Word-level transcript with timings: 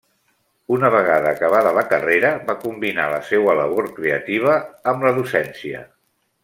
Una 0.77 0.89
vegada 0.95 1.33
acabada 1.35 1.73
la 1.79 1.83
carrera, 1.91 2.33
va 2.49 2.57
combinar 2.65 3.07
la 3.13 3.21
seua 3.29 3.57
labor 3.63 3.93
creativa 4.01 4.57
amb 4.95 5.09
la 5.09 5.17
docència. 5.23 5.89